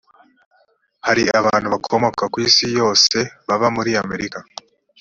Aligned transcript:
hari 1.05 1.23
abantu 1.39 1.67
bakomoka 1.73 2.23
ku 2.31 2.37
isi 2.47 2.65
yose 2.79 3.17
baba 3.47 3.67
muri 3.75 3.91
amerika 4.03 4.39